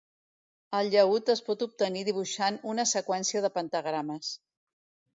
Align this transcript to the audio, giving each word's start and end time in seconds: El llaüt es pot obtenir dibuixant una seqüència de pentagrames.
El 0.77 0.89
llaüt 0.95 1.29
es 1.35 1.43
pot 1.51 1.67
obtenir 1.67 2.03
dibuixant 2.09 2.59
una 2.75 2.89
seqüència 2.95 3.47
de 3.47 3.55
pentagrames. 3.61 4.37